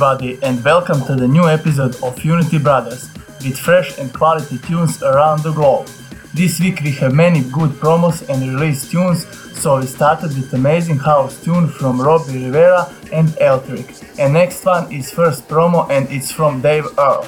[0.00, 3.10] Everybody, and welcome to the new episode of Unity Brothers
[3.42, 5.88] with fresh and quality tunes around the globe.
[6.32, 9.26] This week we have many good promos and release tunes,
[9.60, 13.90] so we started with amazing house tune from Robbie Rivera and Eltrick.
[14.20, 17.26] And next one is first promo and it's from Dave Earle.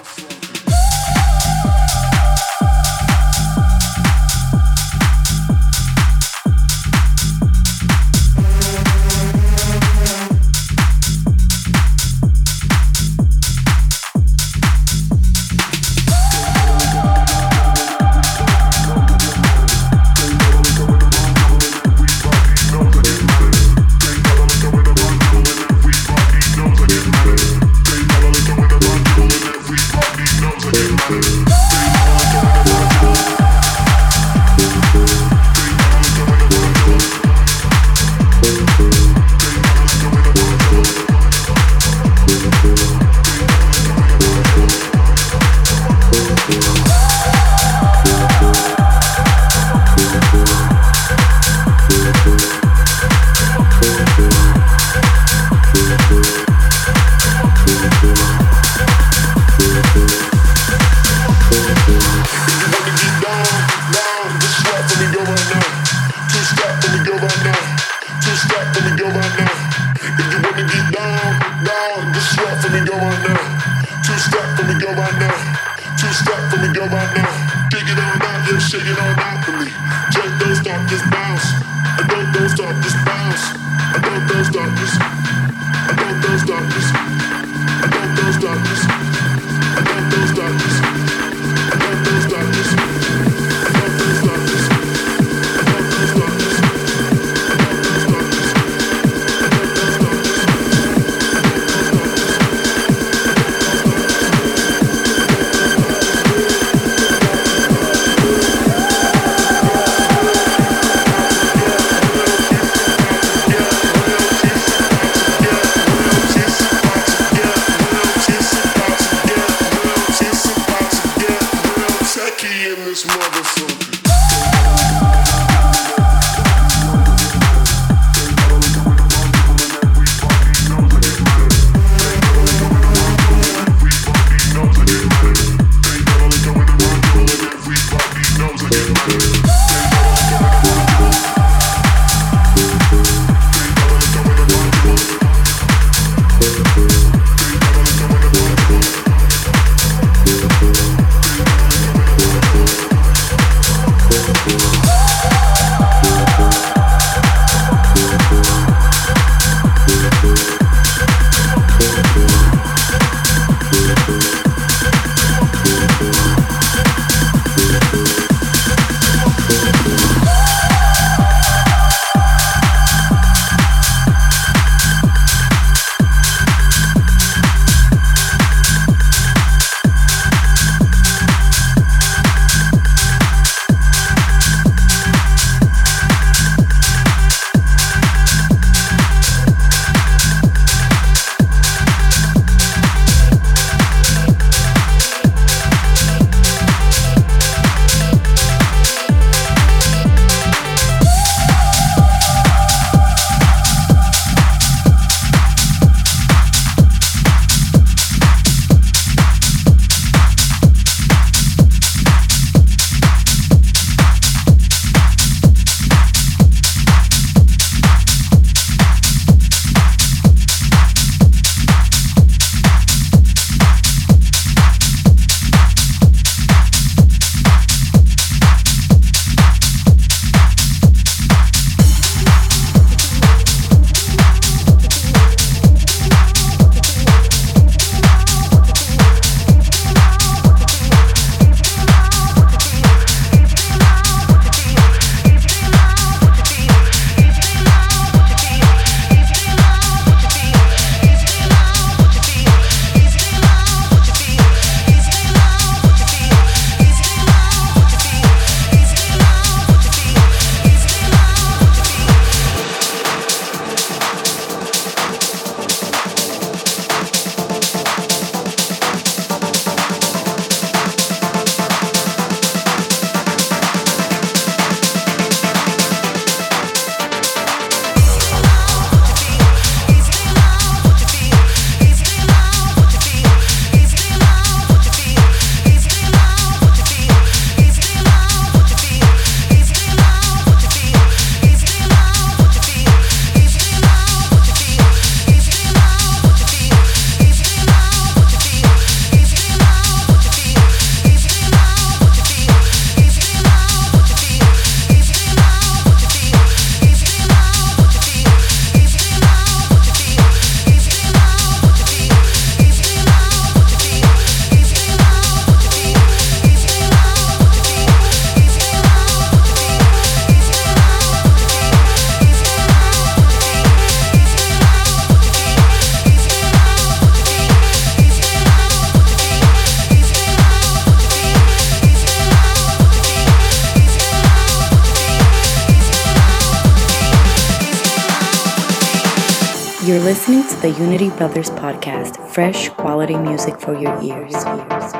[340.80, 344.32] Unity Brothers podcast, fresh quality music for your ears.
[344.32, 345.00] You're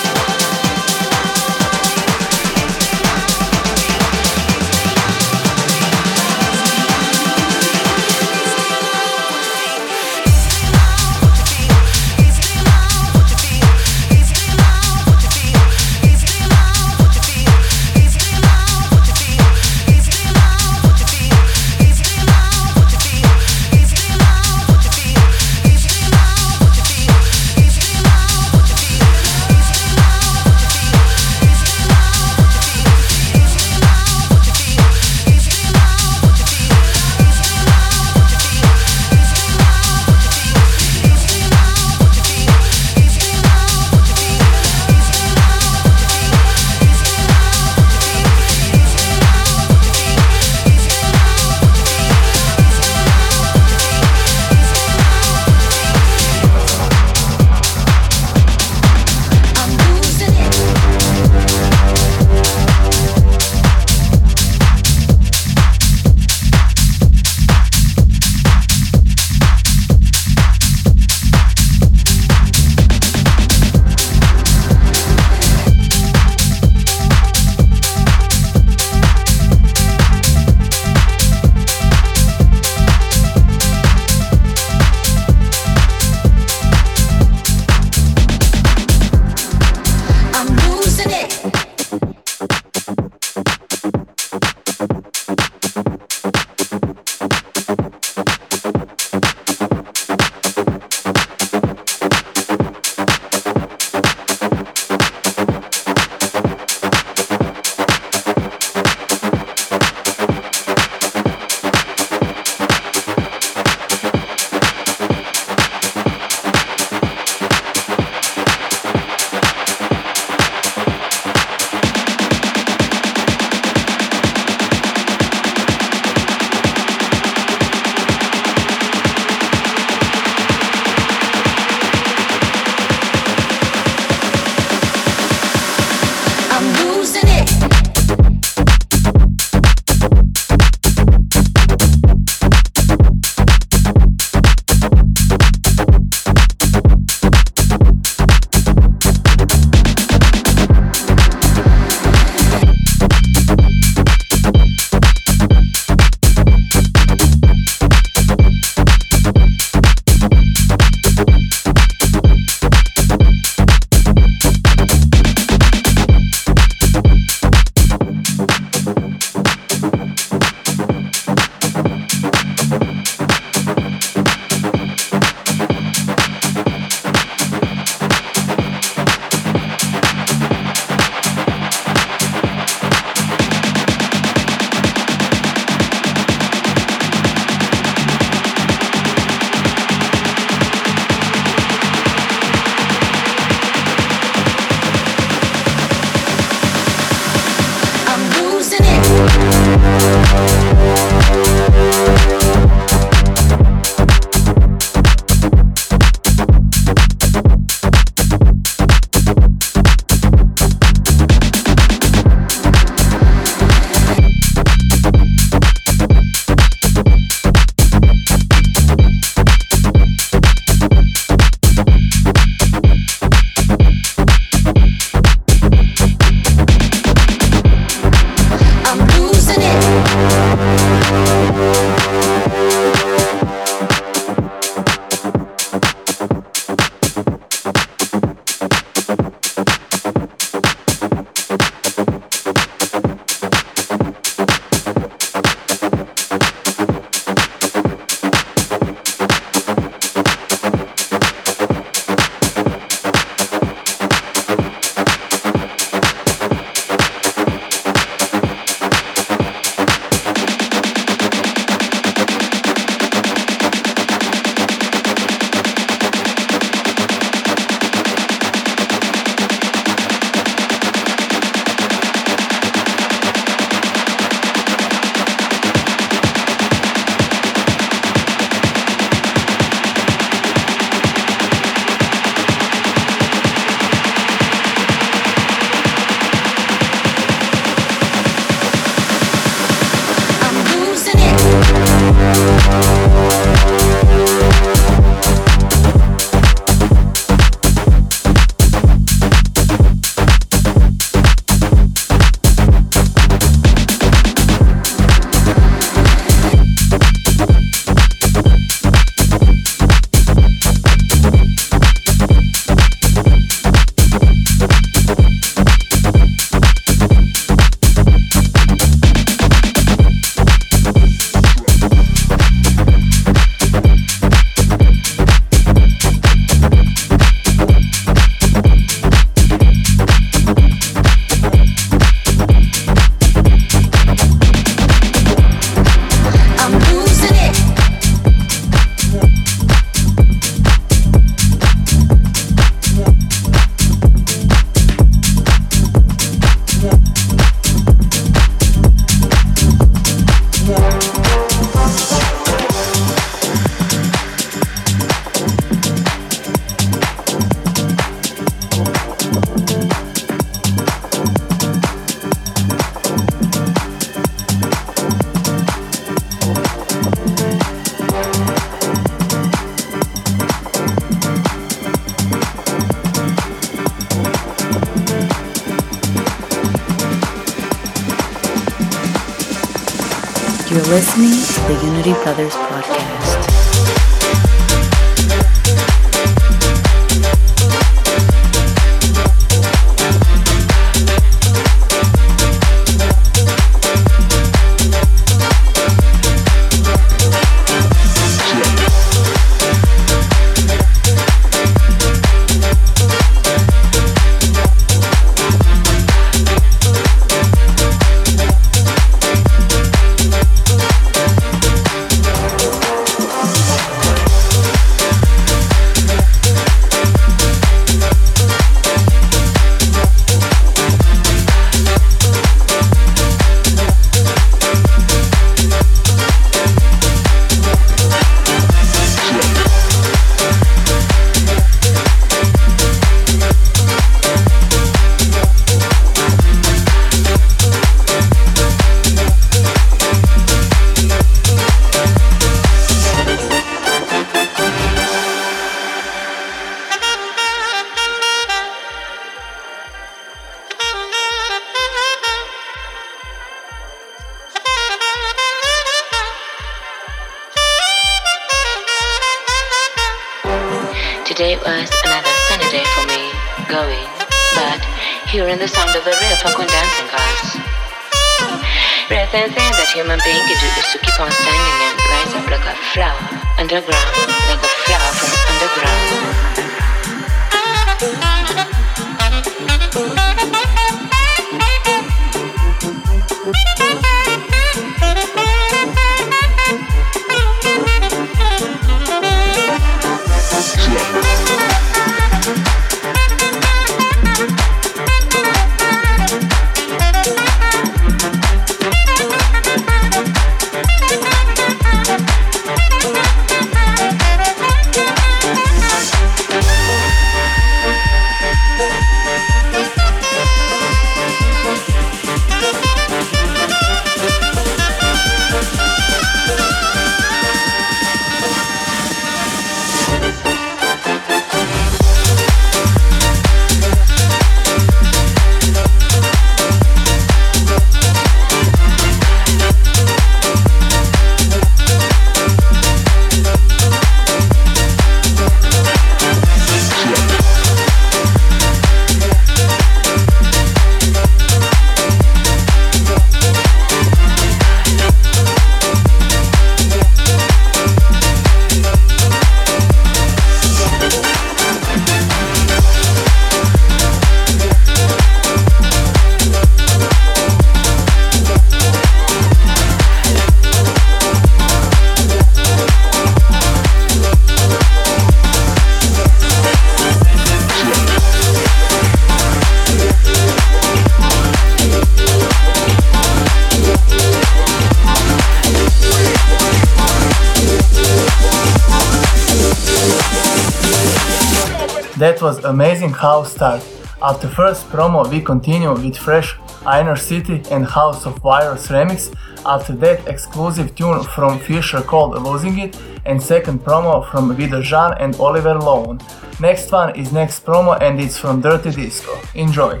[583.16, 583.82] house start?
[584.22, 589.34] After first promo we continue with fresh Inner City and House of Virus remix,
[589.66, 595.34] after that exclusive tune from Fisher called Losing It and second promo from Vidojean and
[595.36, 596.20] Oliver Loenn.
[596.60, 599.38] Next one is next promo and it's from Dirty Disco.
[599.54, 600.00] Enjoy!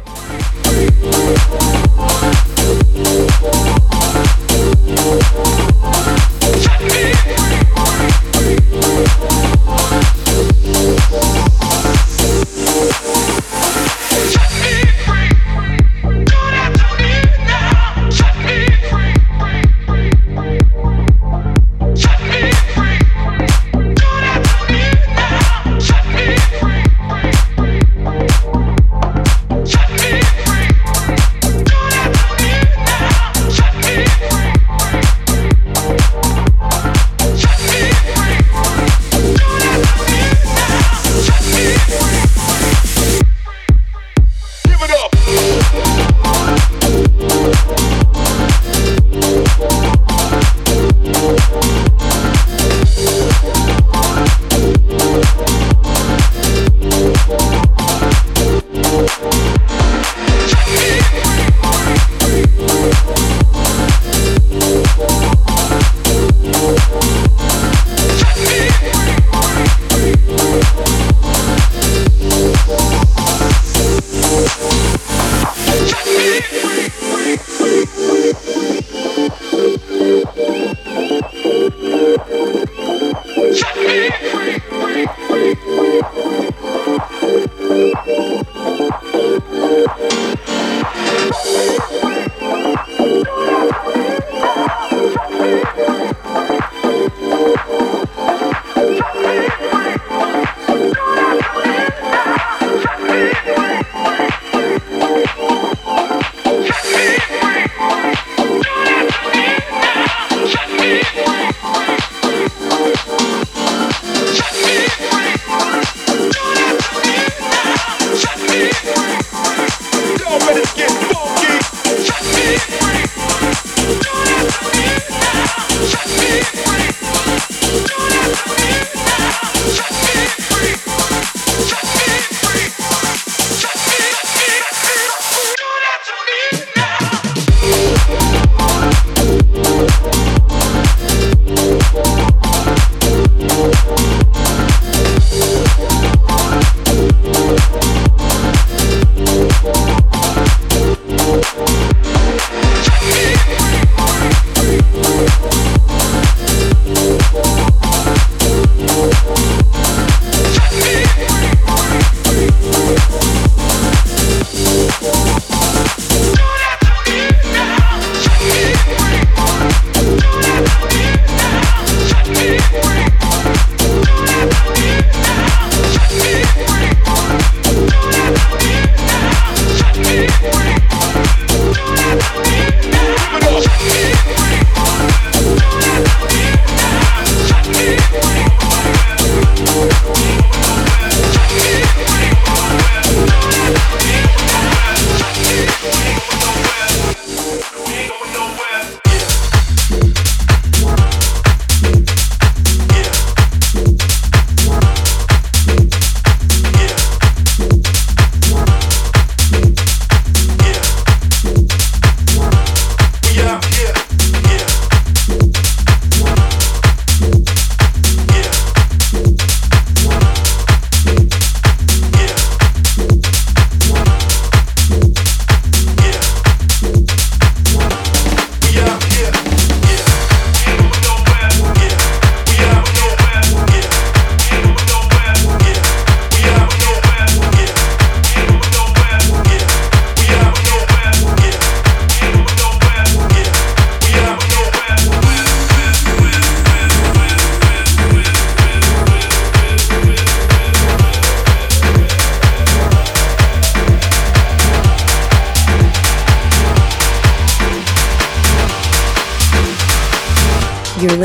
[6.62, 7.45] Check.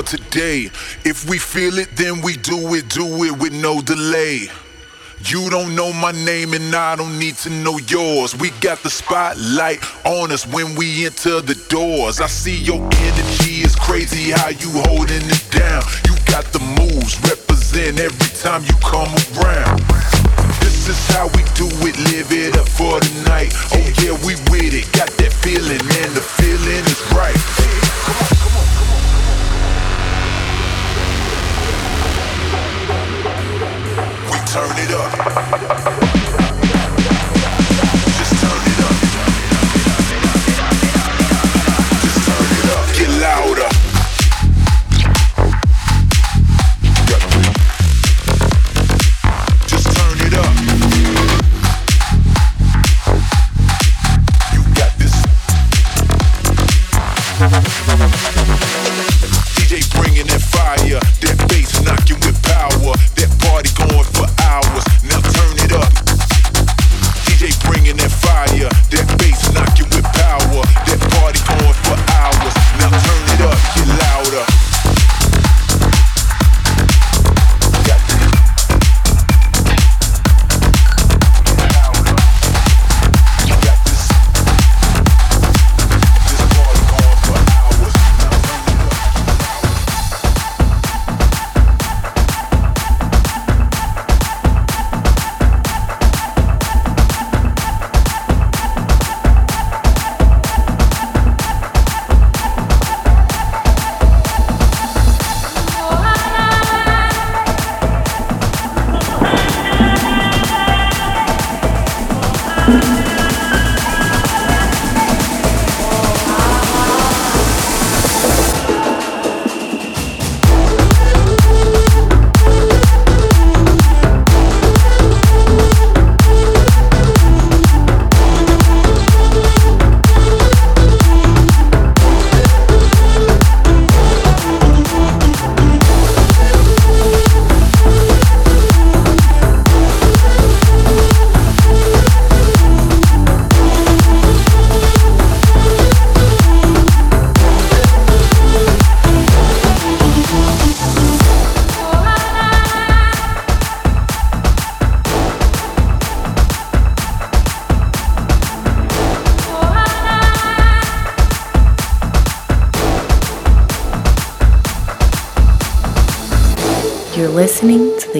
[0.00, 0.70] Today.
[1.04, 4.48] If we feel it, then we do it, do it with no delay.
[5.24, 8.34] You don't know my name and I don't need to know yours.
[8.34, 12.20] We got the spotlight on us when we enter the doors.
[12.20, 15.82] I see your energy is crazy how you holding it down.
[16.06, 19.78] You got the moves, represent every time you come around.
[20.58, 23.52] This is how we do it, live it up for the night.
[23.70, 27.41] Oh yeah, we with it, got that feeling and the feeling is right.
[35.34, 35.91] Ha ha ha ha!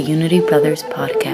[0.02, 1.31] Unity Brothers podcast.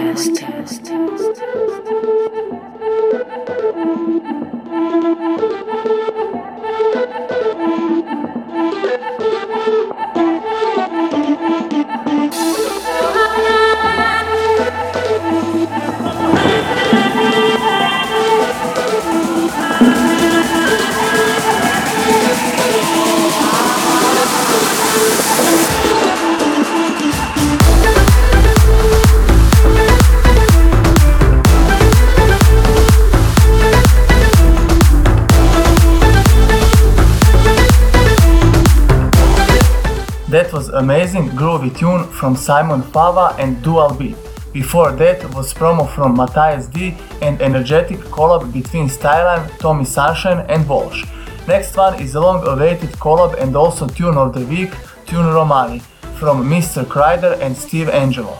[41.26, 44.16] Groovy tune from Simon Fava and Dual Beat.
[44.52, 50.68] Before that was promo from Matthias D and energetic collab between Styline, Tommy Sunshine and
[50.68, 51.04] Walsh.
[51.46, 54.70] Next one is a long awaited collab and also tune of the week,
[55.06, 55.80] Tune Romani,
[56.18, 56.84] from Mr.
[56.84, 58.36] Kreider and Steve Angello.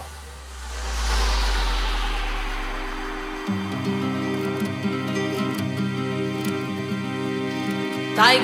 [8.14, 8.38] Taj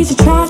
[0.00, 0.49] ways to try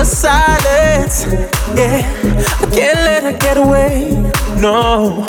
[0.00, 1.26] the silence.
[1.76, 2.00] Yeah,
[2.62, 4.16] I can't let her get away.
[4.58, 5.26] No,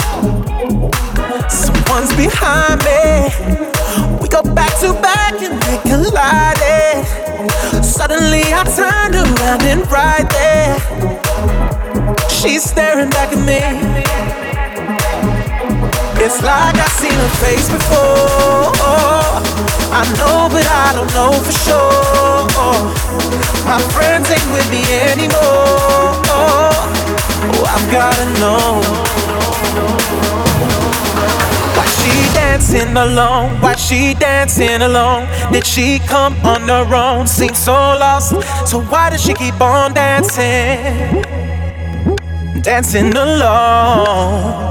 [1.50, 3.28] someone's behind me.
[4.22, 7.04] We go back to back and they collided.
[7.84, 10.80] Suddenly I turned around and right there,
[12.30, 13.60] she's staring back at me.
[16.24, 18.72] It's like I've seen her face before.
[20.00, 23.11] I know, but I don't know for sure.
[23.72, 26.12] My friends ain't with me anymore.
[26.28, 28.82] Oh, I've gotta know.
[31.78, 33.62] Why she dancing alone?
[33.62, 35.30] Why she dancing alone?
[35.54, 37.28] Did she come on her own?
[37.28, 38.32] Seems so lost.
[38.70, 41.22] So why does she keep on dancing?
[42.62, 44.71] Dancing alone.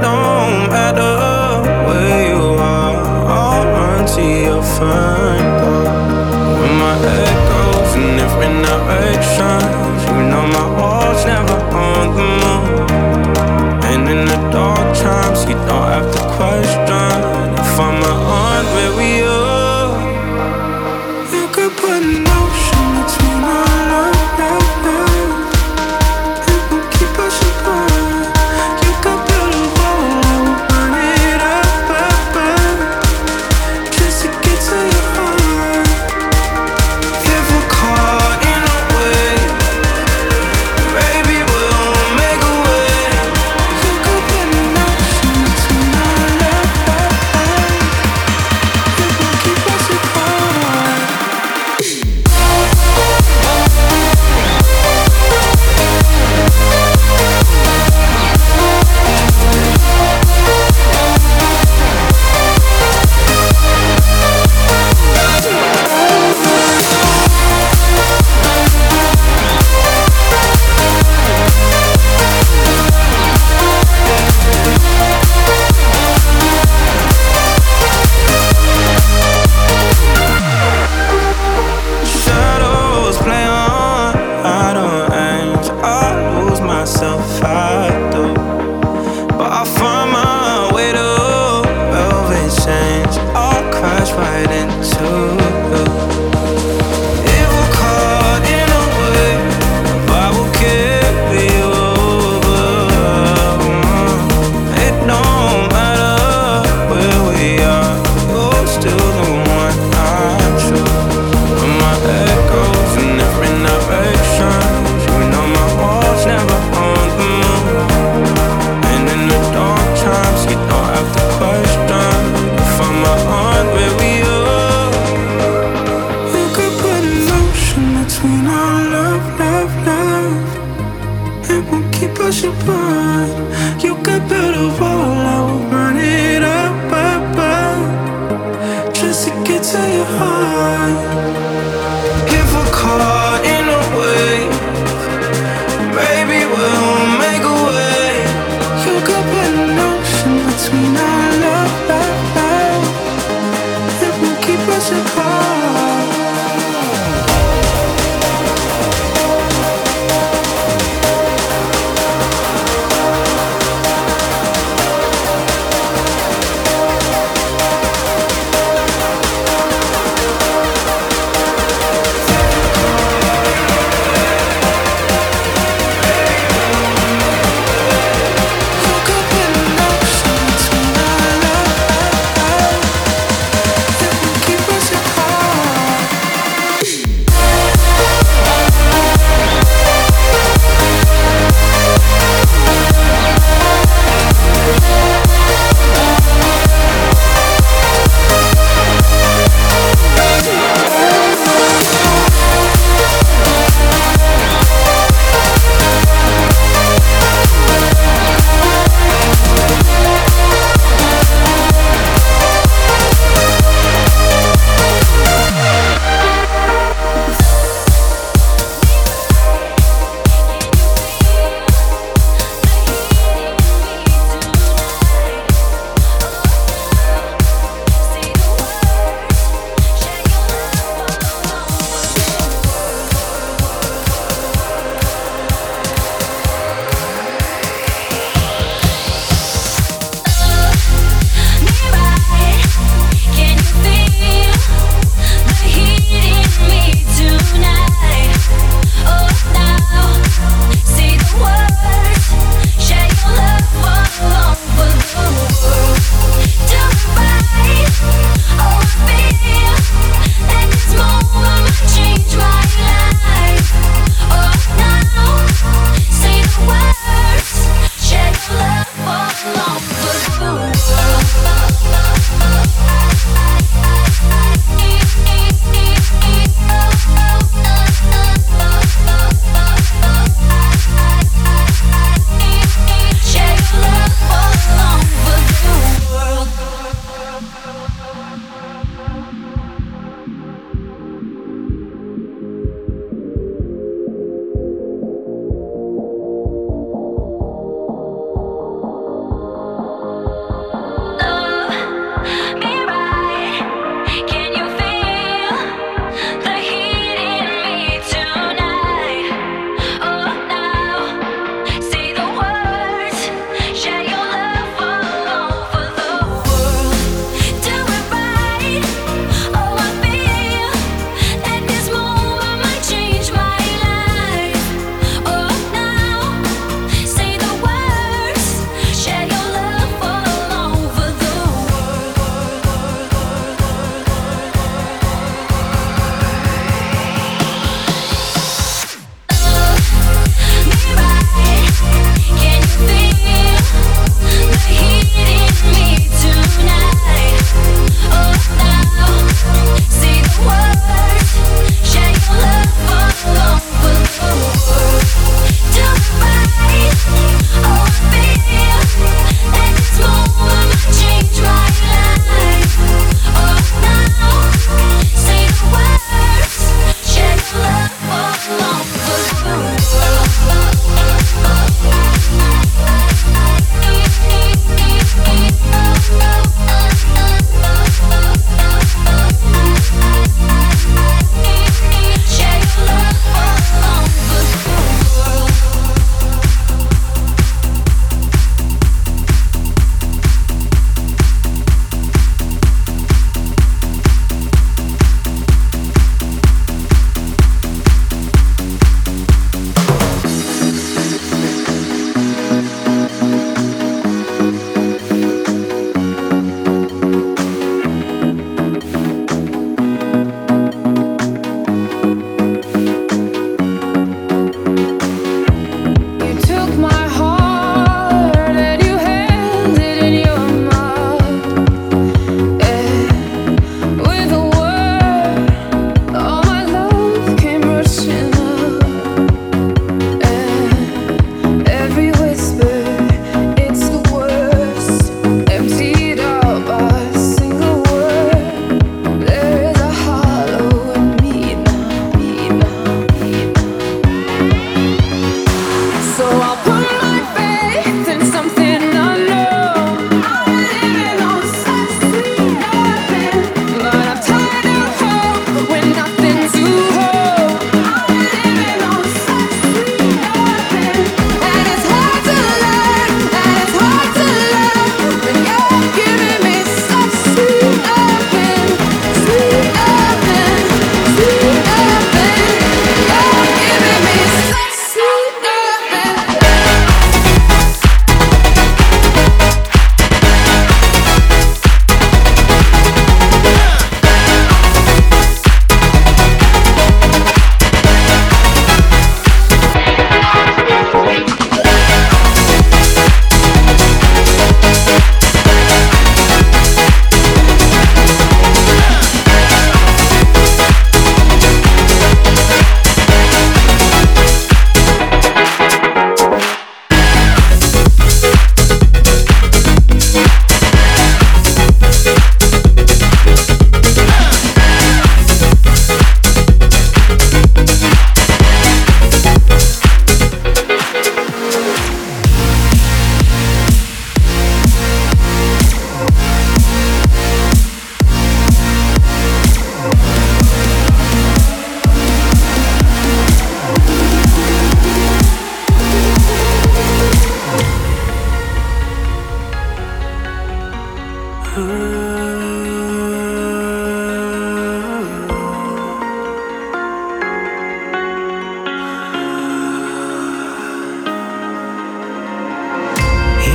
[0.00, 1.14] don't matter
[1.86, 2.96] where you are,
[3.26, 4.62] I'll run to your.
[6.58, 6.94] When my
[8.46, 8.62] in
[10.06, 12.90] you know my heart's never on the move.
[13.90, 17.10] And in the dark times, you don't have to question
[17.62, 18.87] if I'm a hundred.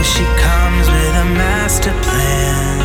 [0.03, 2.81] she comes with a master plan,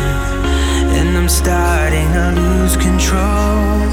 [0.97, 3.83] and I'm starting to lose control.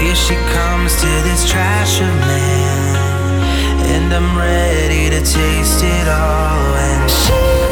[0.00, 2.96] Here she comes to this trash of man,
[3.92, 6.74] and I'm ready to taste it all.
[6.88, 7.67] And she.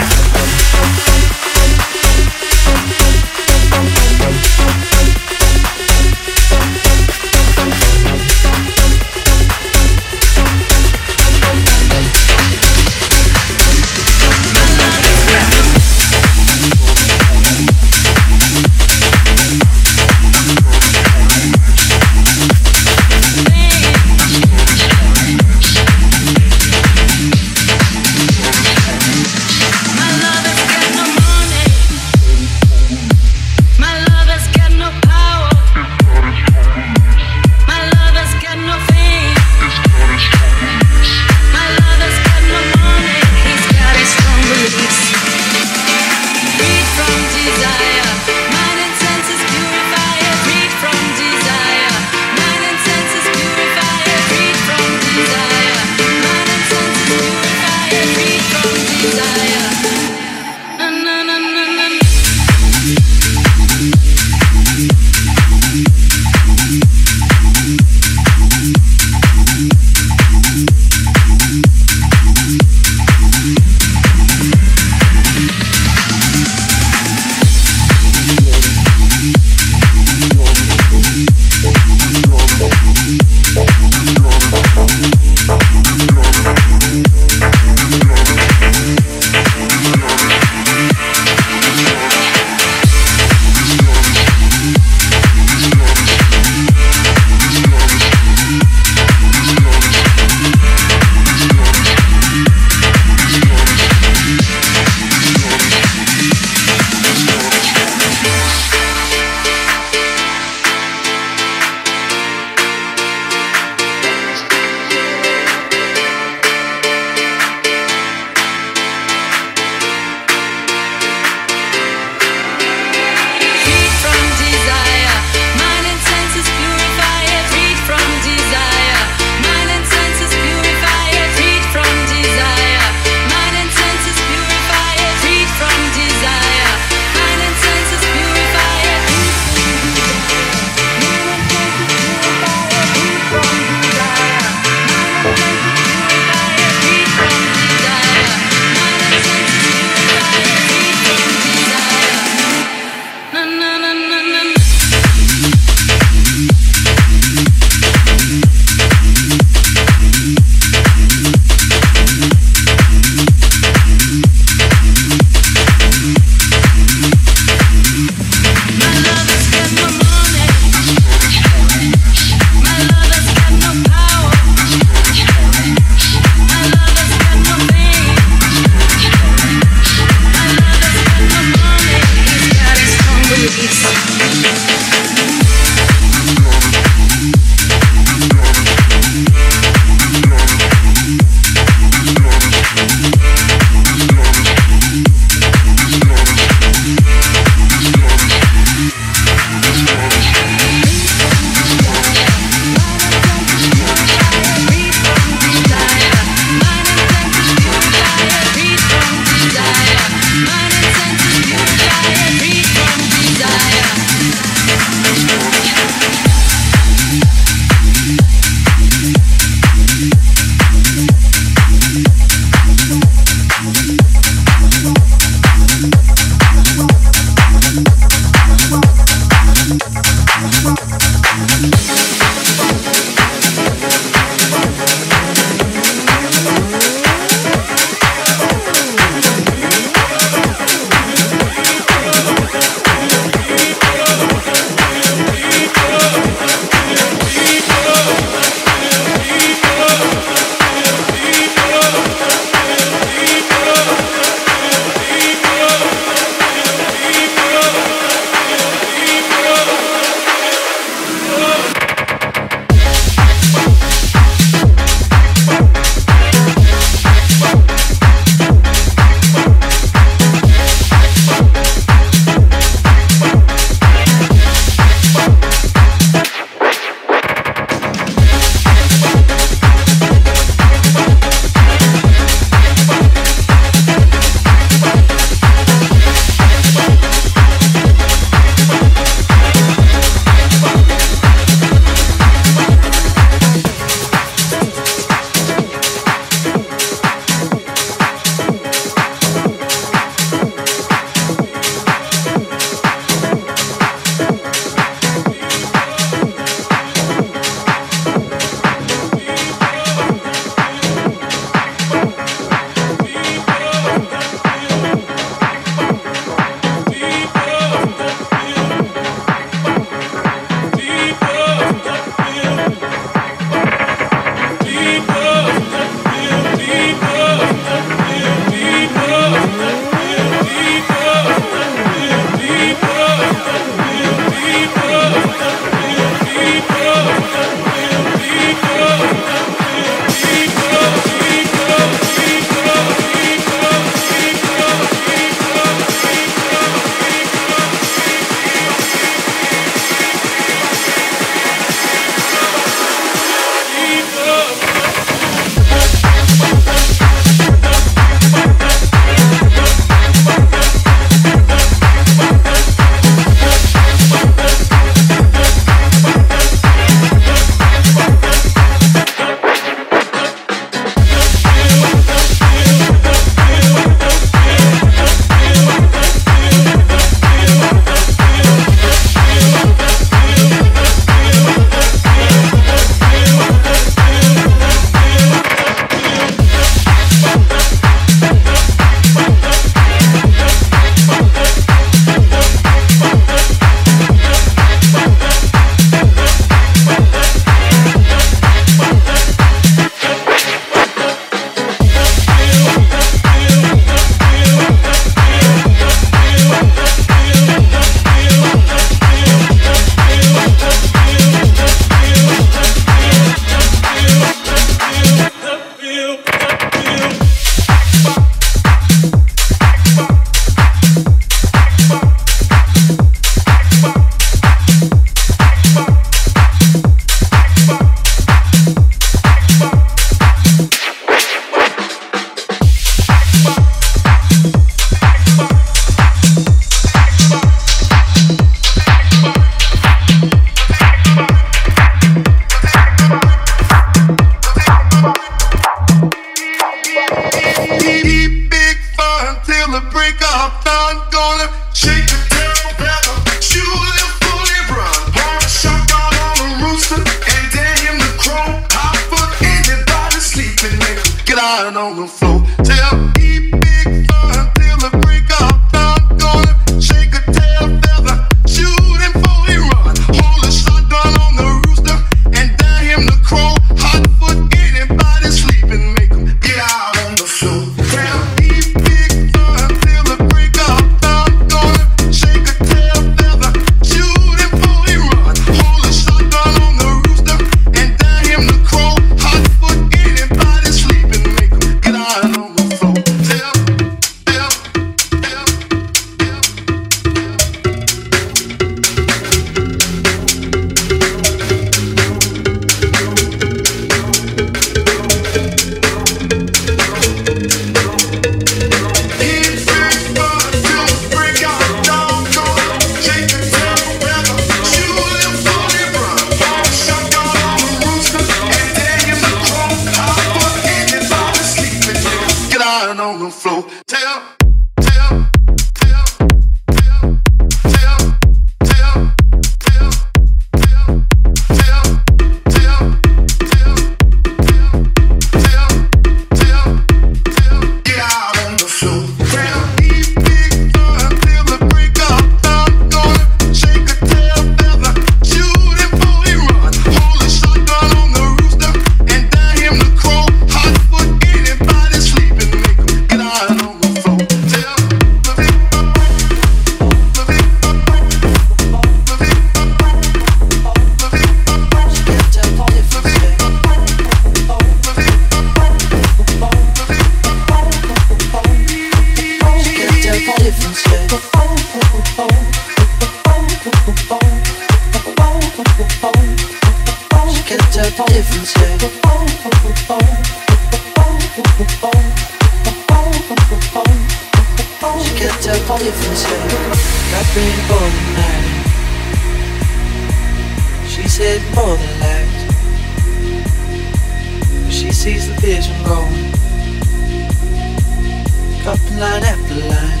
[598.98, 600.00] line after line.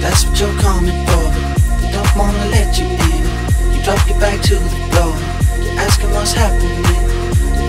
[0.00, 1.26] That's what you're coming for.
[1.80, 3.24] They don't wanna let you in.
[3.72, 5.14] You drop your back to the floor.
[5.62, 6.84] You're asking what's happening.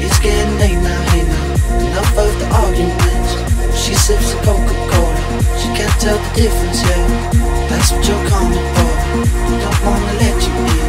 [0.04, 1.46] It's getting late now, hey now.
[1.88, 3.32] Enough of the arguments.
[3.78, 5.16] She sips a Coca-Cola.
[5.60, 7.08] She can't tell the difference, yeah.
[7.70, 8.92] That's what you're coming for.
[9.48, 10.88] They don't wanna let you in.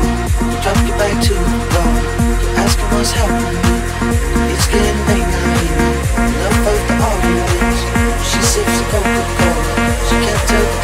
[0.51, 1.91] You drop your back to the floor.
[2.43, 4.53] You're asking what's happening.
[4.53, 5.28] It's getting late.
[8.59, 9.65] sips of Coca-Cola.
[10.09, 10.78] She can't take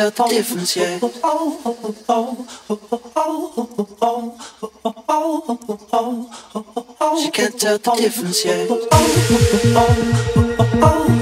[0.00, 0.06] She
[7.30, 8.70] can't tell the difference yet.
[8.70, 8.80] She
[10.80, 11.19] can't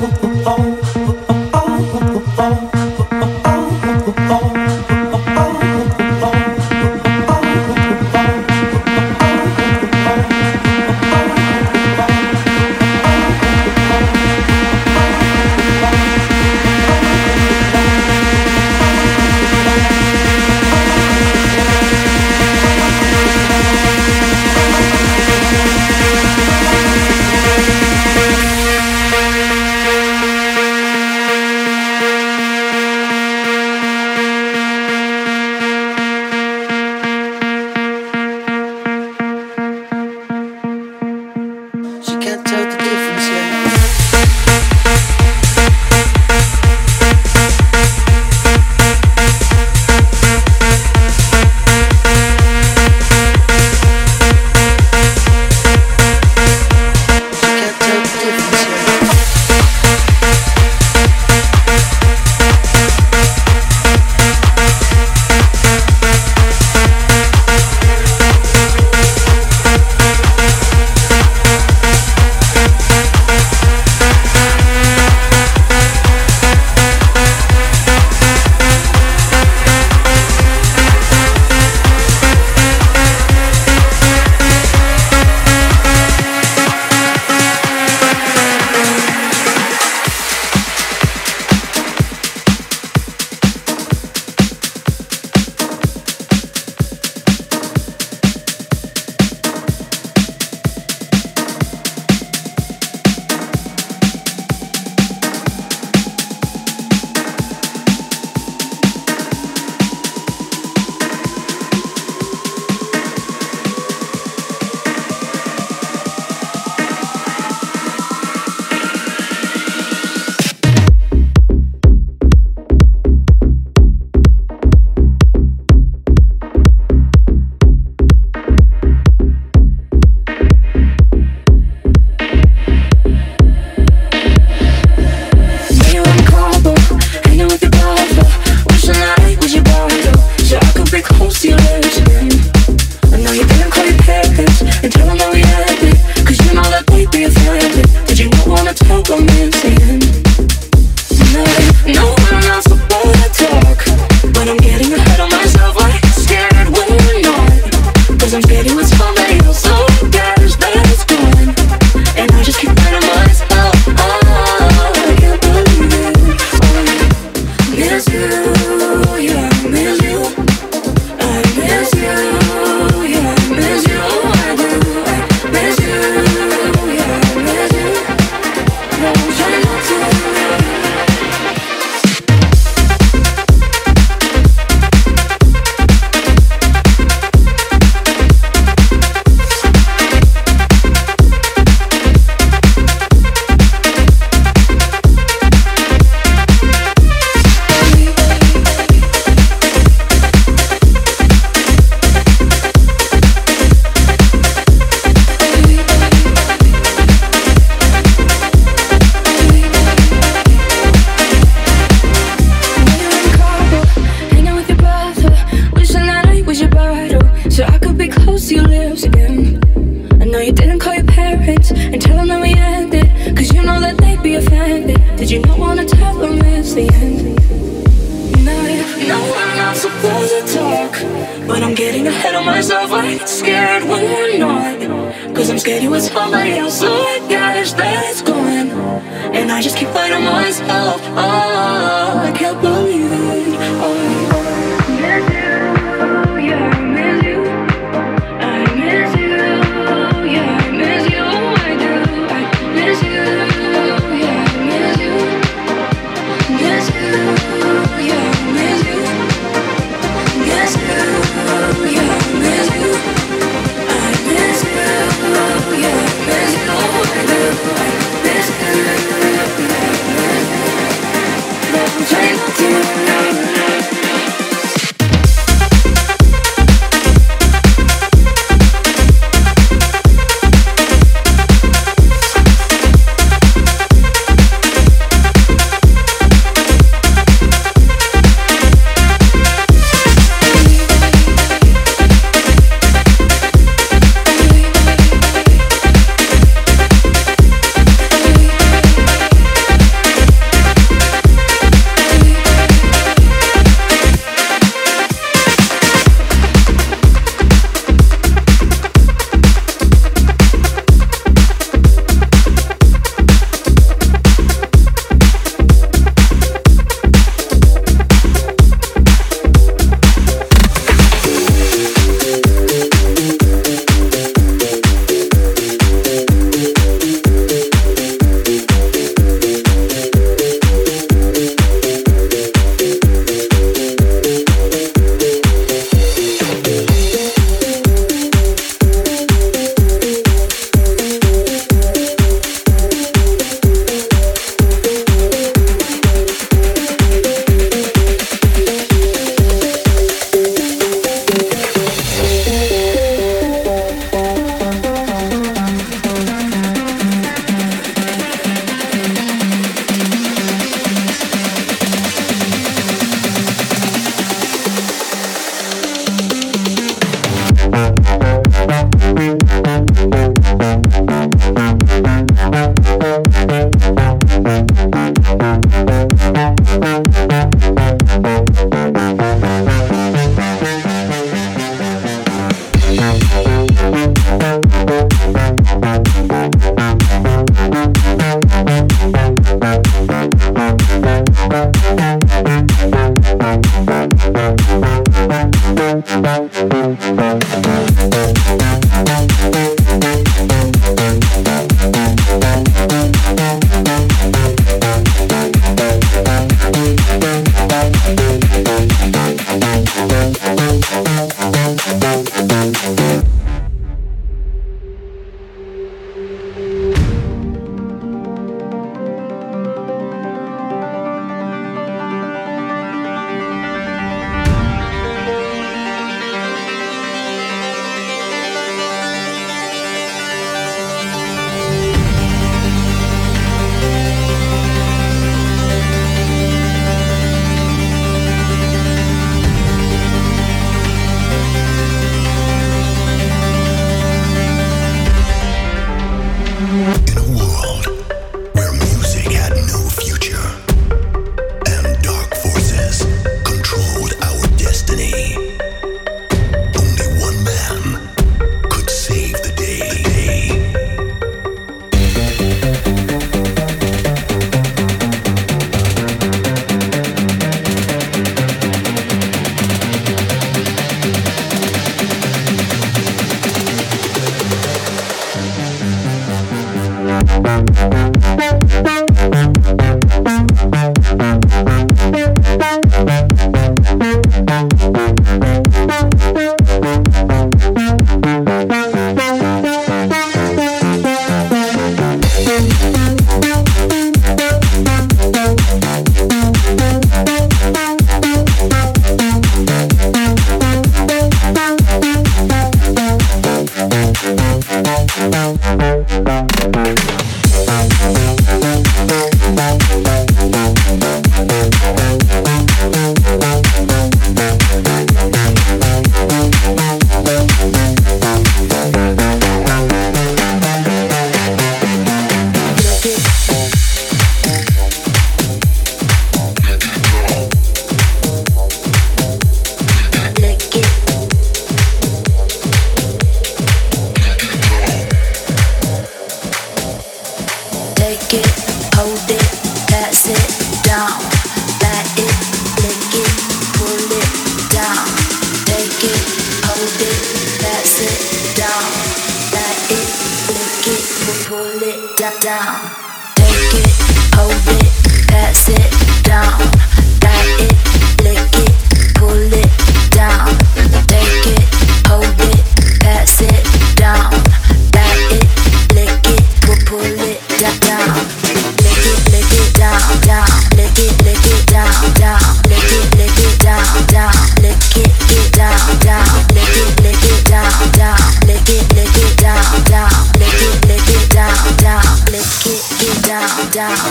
[583.78, 584.07] down.